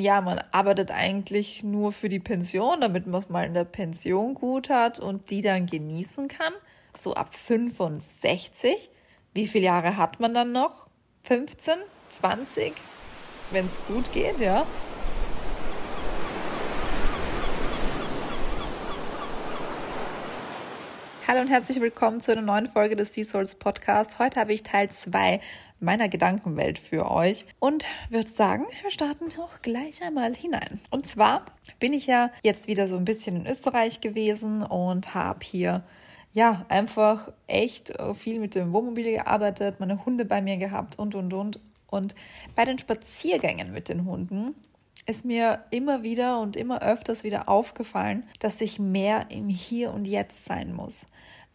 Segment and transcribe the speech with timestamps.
[0.00, 4.34] ja, man arbeitet eigentlich nur für die Pension, damit man es mal in der Pension
[4.34, 6.52] gut hat und die dann genießen kann.
[6.96, 8.90] So ab 65.
[9.34, 10.88] Wie viele Jahre hat man dann noch?
[11.22, 11.74] 15?
[12.08, 12.72] 20?
[13.52, 14.66] Wenn es gut geht, ja.
[21.28, 24.18] Hallo und herzlich willkommen zu einer neuen Folge des Sea Souls Podcast.
[24.18, 25.40] Heute habe ich Teil 2
[25.84, 30.80] meiner Gedankenwelt für euch und würde sagen, wir starten auch gleich einmal hinein.
[30.90, 31.44] Und zwar
[31.78, 35.84] bin ich ja jetzt wieder so ein bisschen in Österreich gewesen und habe hier
[36.32, 41.32] ja einfach echt viel mit dem Wohnmobil gearbeitet, meine Hunde bei mir gehabt und und
[41.32, 41.60] und.
[41.86, 42.16] Und
[42.56, 44.56] bei den Spaziergängen mit den Hunden
[45.06, 50.06] ist mir immer wieder und immer öfters wieder aufgefallen, dass ich mehr im Hier und
[50.06, 51.06] Jetzt sein muss.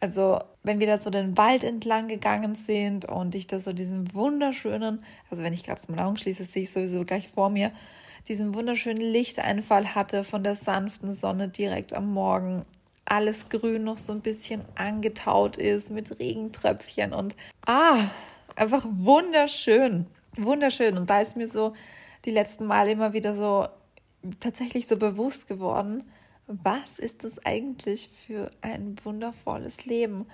[0.02, 4.14] Also, wenn wir da so den Wald entlang gegangen sind und ich da so diesen
[4.14, 7.72] wunderschönen, also wenn ich gerade meine Augen schließe, sehe ich sowieso gleich vor mir,
[8.28, 12.66] diesen wunderschönen Lichteinfall hatte von der sanften Sonne direkt am Morgen.
[13.06, 17.36] Alles grün noch so ein bisschen angetaut ist mit Regentröpfchen und
[17.66, 18.04] ah,
[18.56, 20.06] einfach wunderschön.
[20.38, 20.98] Wunderschön.
[20.98, 21.74] Und da ist mir so
[22.26, 23.68] die letzten Male immer wieder so
[24.40, 26.04] tatsächlich so bewusst geworden,
[26.50, 30.26] was ist das eigentlich für ein wundervolles Leben?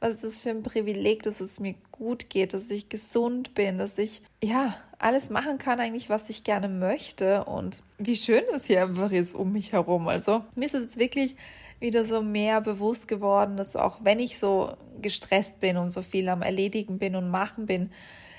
[0.00, 3.78] Was ist das für ein Privileg, dass es mir gut geht, dass ich gesund bin,
[3.78, 8.66] dass ich ja alles machen kann, eigentlich, was ich gerne möchte und wie schön es
[8.66, 10.08] hier einfach ist um mich herum.
[10.08, 11.36] Also mir ist es jetzt wirklich
[11.80, 16.28] wieder so mehr bewusst geworden, dass auch wenn ich so gestresst bin und so viel
[16.28, 17.90] am Erledigen bin und machen bin,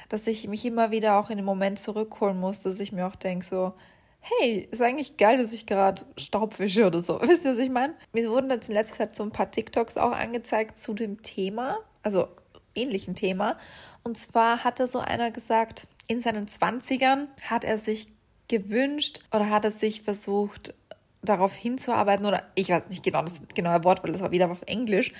[0.09, 3.15] dass ich mich immer wieder auch in den Moment zurückholen muss, dass ich mir auch
[3.15, 3.73] denke, so,
[4.19, 7.19] hey, ist eigentlich geil, dass ich gerade Staub wische oder so.
[7.21, 7.93] Wisst ihr, was ich meine?
[8.13, 11.79] Mir wurden jetzt in letzter Zeit so ein paar TikToks auch angezeigt zu dem Thema,
[12.03, 12.27] also
[12.75, 13.57] ähnlichen Thema.
[14.03, 18.07] Und zwar hatte so einer gesagt, in seinen Zwanzigern hat er sich
[18.47, 20.73] gewünscht oder hat er sich versucht,
[21.21, 24.61] darauf hinzuarbeiten oder ich weiß nicht genau das genaue Wort, weil das war wieder auf
[24.65, 25.11] Englisch,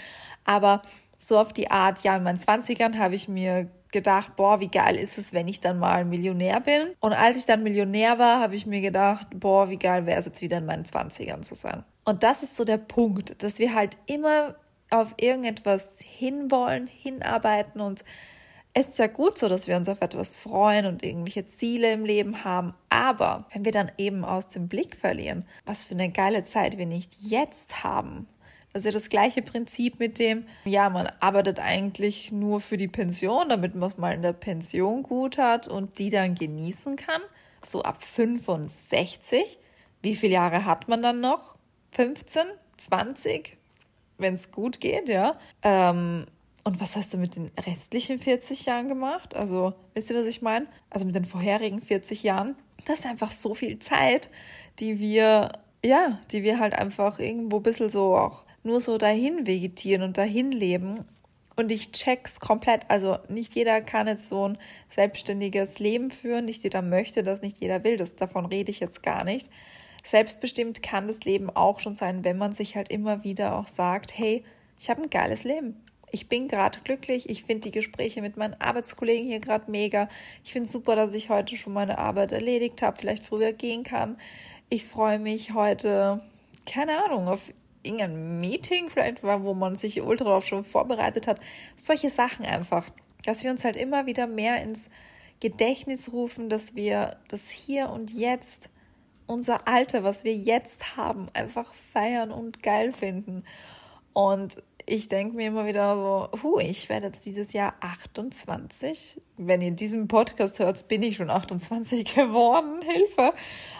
[0.45, 0.81] aber
[1.17, 4.95] so auf die Art, ja, in meinen Zwanzigern habe ich mir gedacht, boah, wie geil
[4.95, 6.89] ist es, wenn ich dann mal Millionär bin.
[6.99, 10.25] Und als ich dann Millionär war, habe ich mir gedacht, boah, wie geil wäre es
[10.25, 11.83] jetzt wieder in meinen Zwanzigern zu sein.
[12.05, 14.55] Und das ist so der Punkt, dass wir halt immer
[14.89, 18.03] auf irgendetwas hinwollen, hinarbeiten und
[18.73, 22.05] es ist ja gut so, dass wir uns auf etwas freuen und irgendwelche Ziele im
[22.05, 22.73] Leben haben.
[22.89, 26.85] Aber wenn wir dann eben aus dem Blick verlieren, was für eine geile Zeit wir
[26.85, 28.27] nicht jetzt haben,
[28.73, 32.87] das ist ja das gleiche Prinzip mit dem, ja, man arbeitet eigentlich nur für die
[32.87, 37.21] Pension, damit man es mal in der Pension gut hat und die dann genießen kann.
[37.63, 39.59] So ab 65.
[40.01, 41.55] Wie viele Jahre hat man dann noch?
[41.91, 42.43] 15?
[42.77, 43.57] 20?
[44.17, 45.37] Wenn es gut geht, ja.
[45.63, 46.27] Ähm,
[46.63, 49.35] und was hast du mit den restlichen 40 Jahren gemacht?
[49.35, 50.67] Also, wisst ihr, was ich meine?
[50.89, 52.55] Also mit den vorherigen 40 Jahren.
[52.85, 54.29] Das ist einfach so viel Zeit,
[54.79, 55.53] die wir,
[55.83, 60.17] ja, die wir halt einfach irgendwo ein bisschen so auch nur so dahin vegetieren und
[60.17, 61.05] dahin leben.
[61.55, 62.89] Und ich check's komplett.
[62.89, 64.57] Also nicht jeder kann jetzt so ein
[64.95, 66.45] selbstständiges Leben führen.
[66.45, 68.15] Nicht jeder möchte das, nicht jeder will das.
[68.15, 69.49] Davon rede ich jetzt gar nicht.
[70.03, 74.17] Selbstbestimmt kann das Leben auch schon sein, wenn man sich halt immer wieder auch sagt,
[74.17, 74.43] hey,
[74.79, 75.75] ich habe ein geiles Leben.
[76.11, 77.29] Ich bin gerade glücklich.
[77.29, 80.09] Ich finde die Gespräche mit meinen Arbeitskollegen hier gerade mega.
[80.43, 84.17] Ich finde super, dass ich heute schon meine Arbeit erledigt habe, vielleicht früher gehen kann.
[84.69, 86.21] Ich freue mich heute,
[86.65, 87.41] keine Ahnung, auf
[87.83, 91.39] irgendein Meeting vielleicht war, wo man sich ultra darauf schon vorbereitet hat.
[91.77, 92.89] Solche Sachen einfach.
[93.25, 94.89] Dass wir uns halt immer wieder mehr ins
[95.39, 98.69] Gedächtnis rufen, dass wir das hier und jetzt,
[99.27, 103.43] unser Alter, was wir jetzt haben, einfach feiern und geil finden.
[104.13, 109.21] Und ich denke mir immer wieder so, hu, ich werde jetzt dieses Jahr 28.
[109.37, 112.81] Wenn ihr diesen Podcast hört, bin ich schon 28 geworden.
[112.81, 113.33] Hilfe.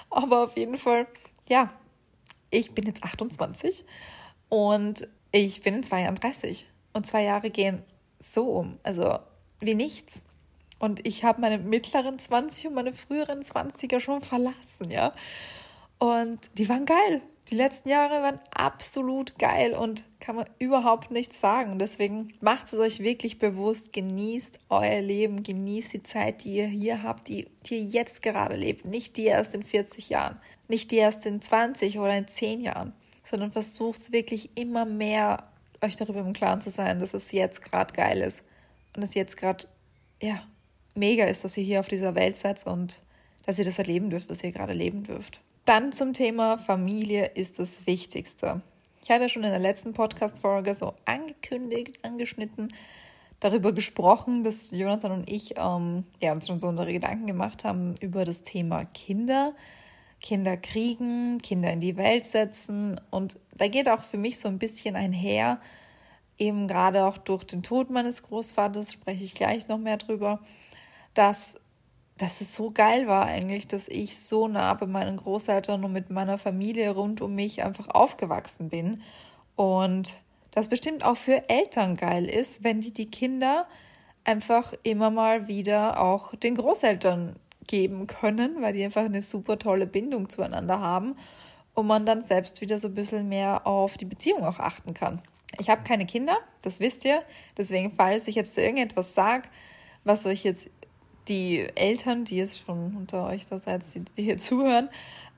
[0.10, 1.08] Aber auf jeden Fall,
[1.48, 1.74] ja,
[2.50, 3.86] ich bin jetzt 28
[4.50, 6.68] und ich bin in zwei Jahren 30.
[6.94, 7.84] Und zwei Jahre gehen
[8.20, 9.20] so um, also
[9.60, 10.26] wie nichts.
[10.80, 15.14] Und ich habe meine mittleren 20 und meine früheren 20er schon verlassen, ja.
[16.00, 17.22] Und die waren geil.
[17.50, 21.80] Die letzten Jahre waren absolut geil und kann man überhaupt nichts sagen.
[21.80, 27.02] Deswegen macht es euch wirklich bewusst, genießt euer Leben, genießt die Zeit, die ihr hier
[27.02, 30.98] habt, die, die ihr jetzt gerade lebt, nicht die erst in 40 Jahren nicht die
[30.98, 32.94] erst in 20 oder in 10 Jahren,
[33.24, 35.50] sondern versucht es wirklich immer mehr,
[35.82, 38.44] euch darüber im Klaren zu sein, dass es jetzt gerade geil ist
[38.96, 39.66] und es jetzt gerade,
[40.22, 40.44] ja,
[40.96, 43.02] mega ist, dass ihr hier auf dieser Welt seid und
[43.46, 45.42] dass ihr das erleben dürft, was ihr gerade leben dürft.
[45.70, 48.64] Dann zum Thema Familie ist das Wichtigste.
[49.04, 52.74] Ich habe ja schon in der letzten Podcast-Folge so angekündigt, angeschnitten,
[53.40, 57.94] darüber gesprochen, dass Jonathan und ich ähm, ja, uns schon so unsere Gedanken gemacht haben
[58.02, 59.54] über das Thema Kinder
[60.22, 63.00] Kinder kriegen, Kinder in die Welt setzen.
[63.12, 65.62] Und da geht auch für mich so ein bisschen einher,
[66.40, 70.40] eben gerade auch durch den Tod meines Großvaters, spreche ich gleich noch mehr drüber,
[71.14, 71.54] dass,
[72.20, 76.10] dass es so geil war eigentlich, dass ich so nah bei meinen Großeltern und mit
[76.10, 79.02] meiner Familie rund um mich einfach aufgewachsen bin.
[79.56, 80.16] Und
[80.52, 83.68] das bestimmt auch für Eltern geil ist, wenn die die Kinder
[84.26, 87.38] einfach immer mal wieder auch den Großeltern
[87.68, 91.16] geben können, weil die einfach eine super tolle Bindung zueinander haben
[91.74, 95.22] und man dann selbst wieder so ein bisschen mehr auf die Beziehung auch achten kann.
[95.58, 97.24] Ich habe keine Kinder, das wisst ihr.
[97.58, 99.48] Deswegen, falls ich jetzt irgendetwas sage,
[100.04, 100.70] was euch jetzt
[101.30, 104.90] die Eltern, die jetzt schon unter euch da seid, die, die hier zuhören,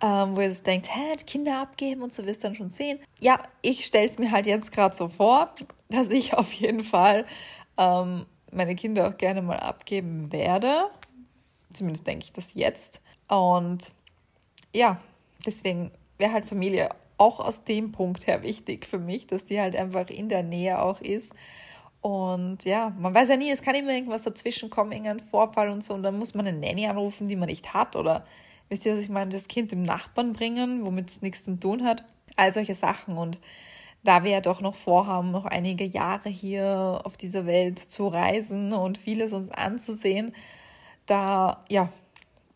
[0.01, 2.99] ähm, wo ihr jetzt denkt, hä, Kinder abgeben und so wirst dann schon sehen.
[3.19, 5.53] Ja, ich stelle es mir halt jetzt gerade so vor,
[5.89, 7.25] dass ich auf jeden Fall
[7.77, 10.85] ähm, meine Kinder auch gerne mal abgeben werde.
[11.73, 13.01] Zumindest denke ich das jetzt.
[13.27, 13.91] Und
[14.73, 14.99] ja,
[15.45, 19.75] deswegen wäre halt Familie auch aus dem Punkt her wichtig für mich, dass die halt
[19.75, 21.33] einfach in der Nähe auch ist.
[22.01, 25.83] Und ja, man weiß ja nie, es kann immer irgendwas dazwischen kommen, irgendein Vorfall und
[25.83, 25.93] so.
[25.93, 27.95] Und dann muss man eine Nanny anrufen, die man nicht hat.
[27.95, 28.25] Oder
[28.69, 31.83] wisst ihr, was ich meine, das Kind dem Nachbarn bringen, womit es nichts zu tun
[31.83, 32.03] hat.
[32.35, 33.17] All solche Sachen.
[33.17, 33.39] Und
[34.03, 38.73] da wir ja doch noch vorhaben, noch einige Jahre hier auf dieser Welt zu reisen
[38.73, 40.33] und vieles uns anzusehen,
[41.05, 41.89] da, ja,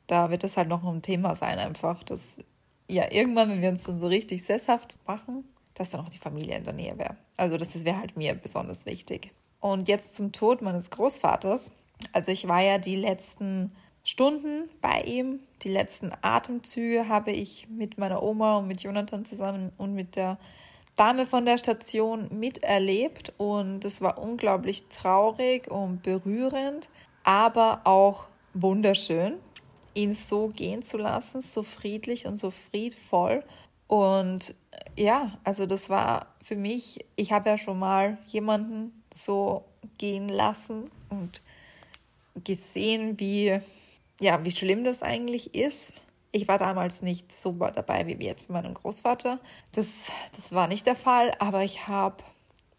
[0.07, 2.39] da wird das halt noch ein Thema sein, einfach, dass
[2.87, 5.43] ja, irgendwann, wenn wir uns dann so richtig sesshaft machen,
[5.75, 7.17] dass dann auch die Familie in der Nähe wäre.
[7.37, 9.31] Also das wäre halt mir besonders wichtig.
[9.59, 11.71] Und jetzt zum Tod meines Großvaters.
[12.11, 13.71] Also ich war ja die letzten
[14.03, 19.71] Stunden bei ihm, die letzten Atemzüge habe ich mit meiner Oma und mit Jonathan zusammen
[19.77, 20.37] und mit der
[20.95, 26.89] Dame von der Station miterlebt und es war unglaublich traurig und berührend,
[27.23, 29.39] aber auch wunderschön
[29.95, 33.43] ihn so gehen zu lassen, so friedlich und so friedvoll.
[33.87, 34.55] Und
[34.95, 39.65] ja, also das war für mich, ich habe ja schon mal jemanden so
[39.97, 41.41] gehen lassen und
[42.43, 43.59] gesehen, wie,
[44.19, 45.93] ja, wie schlimm das eigentlich ist.
[46.31, 49.39] Ich war damals nicht so dabei wie jetzt bei meinem Großvater.
[49.71, 52.23] Das, das war nicht der Fall, aber ich habe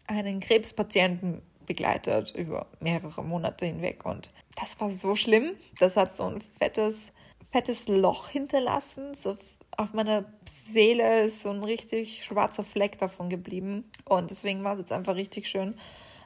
[0.05, 5.55] einen Krebspatienten begleitet über mehrere Monate hinweg und das war so schlimm.
[5.79, 7.11] Das hat so ein fettes,
[7.51, 9.13] fettes Loch hinterlassen.
[9.13, 9.37] So
[9.77, 13.85] auf meiner Seele ist so ein richtig schwarzer Fleck davon geblieben.
[14.05, 15.75] Und deswegen war es jetzt einfach richtig schön,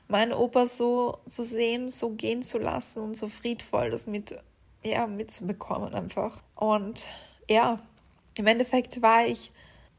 [0.07, 4.35] meinen Opa so zu sehen, so gehen zu lassen und so friedvoll das mit,
[4.83, 6.41] ja, mitzubekommen einfach.
[6.55, 7.07] Und
[7.49, 7.79] ja,
[8.37, 9.51] im Endeffekt war ich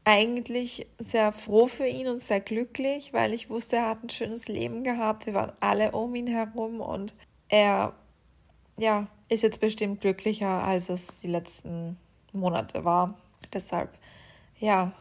[0.05, 4.47] eigentlich sehr froh für ihn und sehr glücklich, weil ich wusste, er hat ein schönes
[4.47, 5.25] Leben gehabt.
[5.25, 7.13] Wir waren alle um ihn herum und
[7.47, 7.93] er
[8.77, 11.97] ja, ist jetzt bestimmt glücklicher, als es die letzten
[12.33, 13.15] Monate war.
[13.53, 13.97] Deshalb,
[14.59, 14.93] ja,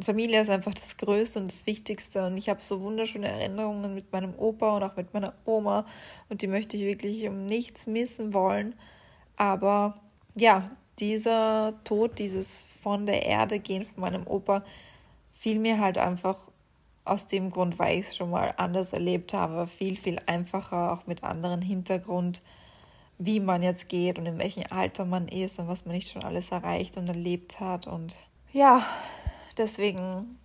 [0.00, 2.26] Familie ist einfach das Größte und das Wichtigste.
[2.26, 5.86] Und ich habe so wunderschöne Erinnerungen mit meinem Opa und auch mit meiner Oma.
[6.28, 8.74] Und die möchte ich wirklich um nichts missen wollen.
[9.36, 10.00] Aber
[10.34, 10.68] ja,
[10.98, 14.64] dieser Tod, dieses von der Erde gehen von meinem Opa,
[15.32, 16.38] fiel mir halt einfach
[17.04, 21.06] aus dem Grund, weil ich es schon mal anders erlebt habe, viel, viel einfacher, auch
[21.06, 22.42] mit anderen Hintergrund
[23.24, 26.24] wie man jetzt geht und in welchem Alter man ist und was man nicht schon
[26.24, 27.86] alles erreicht und erlebt hat.
[27.86, 28.16] Und
[28.52, 28.84] ja,
[29.56, 30.38] deswegen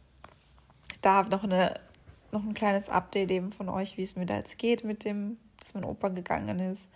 [1.01, 1.73] da noch, eine,
[2.31, 5.37] noch ein kleines Update eben von euch, wie es mir da jetzt geht mit dem,
[5.59, 6.91] dass mein Opa gegangen ist.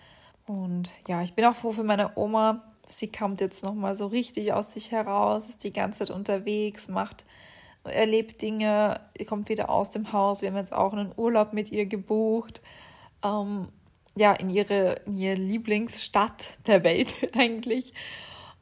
[0.46, 2.64] Und ja, ich bin auch froh für meine Oma.
[2.88, 7.26] Sie kommt jetzt nochmal so richtig aus sich heraus, ist die ganze Zeit unterwegs, macht,
[7.84, 10.42] erlebt Dinge, kommt wieder aus dem Haus.
[10.42, 12.62] Wir haben jetzt auch einen Urlaub mit ihr gebucht.
[13.24, 13.70] Ähm,
[14.16, 17.94] ja, in ihre, in ihre Lieblingsstadt der Welt eigentlich.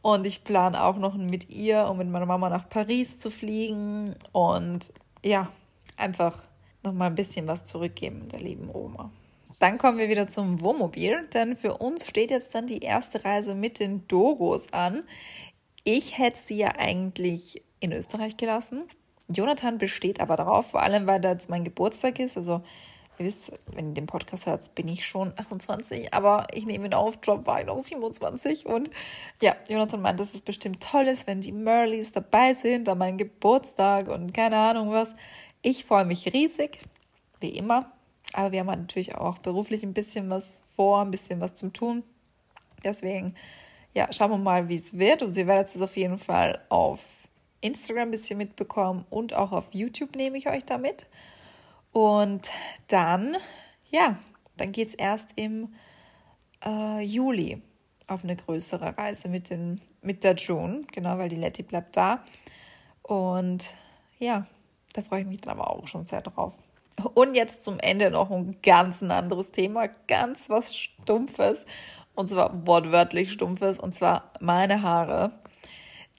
[0.02, 4.16] Und ich plane auch noch mit ihr und mit meiner Mama nach Paris zu fliegen
[4.32, 5.52] und ja,
[5.98, 6.44] einfach
[6.84, 9.12] nochmal ein bisschen was zurückgeben der lieben Oma.
[9.60, 13.56] Dann kommen wir wieder zum Wohnmobil, denn für uns steht jetzt dann die erste Reise
[13.56, 15.04] mit den Dogos an.
[15.84, 18.88] Ich hätte sie ja eigentlich in Österreich gelassen.
[19.28, 22.38] Jonathan besteht aber darauf, vor allem weil da jetzt mein Geburtstag ist.
[22.38, 22.62] Also
[23.20, 26.94] Ihr wisst, wenn ihr den Podcast hört, bin ich schon 28, aber ich nehme ihn
[26.94, 28.66] auf, Job war noch 27.
[28.66, 28.90] Und
[29.42, 33.18] ja, Jonathan meint, dass es bestimmt toll ist, wenn die Merleys dabei sind an meinem
[33.18, 35.16] Geburtstag und keine Ahnung was.
[35.62, 36.80] Ich freue mich riesig,
[37.42, 37.92] wie immer.
[38.34, 42.04] Aber wir haben natürlich auch beruflich ein bisschen was vor, ein bisschen was zum Tun.
[42.86, 43.36] Deswegen,
[43.94, 45.24] ja, schauen wir mal, wie es wird.
[45.24, 47.02] Und Sie werdet es auf jeden Fall auf
[47.60, 51.06] Instagram ein bisschen mitbekommen und auch auf YouTube nehme ich euch damit.
[51.92, 52.52] Und
[52.88, 53.38] dann,
[53.90, 54.18] ja,
[54.58, 55.74] dann geht es erst im
[56.64, 57.62] äh, Juli.
[58.08, 62.24] auf eine größere Reise mit, den, mit der June, genau, weil die Letty bleibt da.
[63.04, 63.76] Und
[64.18, 64.46] ja,
[64.94, 66.54] da freue ich mich dann aber auch schon sehr drauf.
[67.14, 71.66] Und jetzt zum Ende noch ein ganz anderes Thema, ganz was Stumpfes.
[72.16, 73.80] Und zwar wortwörtlich Stumpfes.
[73.80, 75.32] Und zwar meine Haare.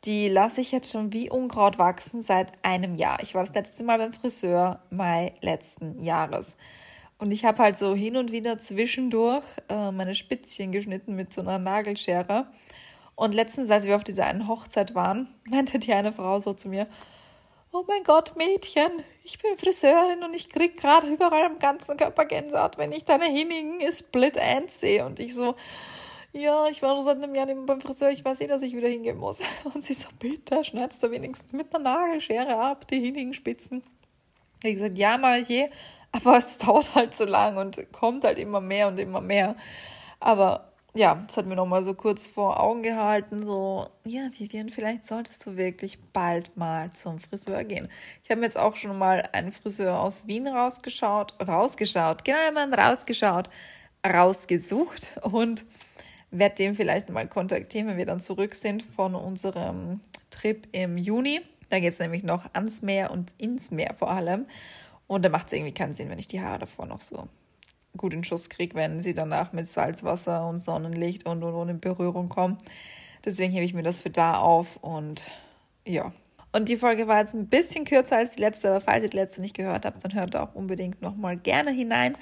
[0.04, 3.22] Die lasse ich jetzt schon wie Unkraut wachsen seit einem Jahr.
[3.22, 6.56] Ich war das letzte Mal beim Friseur Mai letzten Jahres.
[7.18, 11.42] Und ich habe halt so hin und wieder zwischendurch äh, meine Spitzchen geschnitten mit so
[11.42, 12.46] einer Nagelschere.
[13.14, 16.68] Und letztens, als wir auf dieser einen Hochzeit waren, meinte die eine Frau so zu
[16.68, 16.86] mir,
[17.70, 18.90] oh mein Gott, Mädchen,
[19.22, 23.26] ich bin Friseurin und ich krieg gerade überall am ganzen Körper Gänsehaut, wenn ich deine
[23.26, 25.04] hinnigen Split Ends sehe.
[25.04, 25.56] Und ich so,
[26.32, 28.62] ja, ich war schon seit einem Jahr nicht mehr beim Friseur, ich weiß eh, dass
[28.62, 29.40] ich wieder hingehen muss.
[29.74, 33.82] Und sie so, bitte, schneidest du wenigstens mit einer Nagelschere ab, die hinnigen Spitzen.
[34.62, 35.70] Ich gesagt, ja, mache ich eh,
[36.12, 39.56] aber es dauert halt so lang und kommt halt immer mehr und immer mehr.
[40.18, 45.06] Aber ja, das hat mir nochmal so kurz vor Augen gehalten, so, ja, Vivian, vielleicht
[45.06, 47.88] solltest du wirklich bald mal zum Friseur gehen.
[48.24, 52.74] Ich habe mir jetzt auch schon mal einen Friseur aus Wien rausgeschaut, rausgeschaut, genau, man
[52.74, 53.48] rausgeschaut,
[54.04, 55.64] rausgesucht und
[56.30, 61.40] werde den vielleicht mal kontaktieren, wenn wir dann zurück sind von unserem Trip im Juni.
[61.70, 64.46] Da geht es nämlich noch ans Meer und ins Meer vor allem.
[65.06, 67.28] Und da macht es irgendwie keinen Sinn, wenn ich die Haare davor noch so
[67.96, 71.80] gut in Schuss kriege, wenn sie danach mit Salzwasser und Sonnenlicht und, und, und in
[71.80, 72.58] Berührung kommen.
[73.24, 75.24] Deswegen hebe ich mir das für da auf und
[75.84, 76.12] ja.
[76.52, 79.16] Und die Folge war jetzt ein bisschen kürzer als die letzte, aber falls ihr die
[79.16, 82.16] letzte nicht gehört habt, dann hört auch unbedingt nochmal gerne hinein.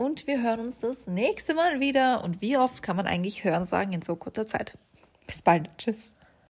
[0.00, 2.24] Und wir hören uns das nächste Mal wieder.
[2.24, 4.78] Und wie oft kann man eigentlich hören sagen in so kurzer Zeit?
[5.26, 5.68] Bis bald.
[5.76, 6.10] Tschüss.